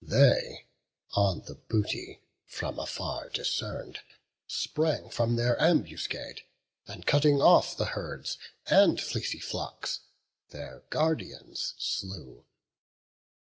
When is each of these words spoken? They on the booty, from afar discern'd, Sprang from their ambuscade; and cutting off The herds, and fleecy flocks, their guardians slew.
They 0.03 0.65
on 1.11 1.41
the 1.41 1.53
booty, 1.53 2.21
from 2.47 2.79
afar 2.79 3.29
discern'd, 3.29 3.99
Sprang 4.47 5.11
from 5.11 5.35
their 5.35 5.61
ambuscade; 5.61 6.41
and 6.87 7.05
cutting 7.05 7.39
off 7.39 7.77
The 7.77 7.85
herds, 7.93 8.39
and 8.65 8.99
fleecy 8.99 9.37
flocks, 9.39 9.99
their 10.49 10.81
guardians 10.89 11.75
slew. 11.77 12.43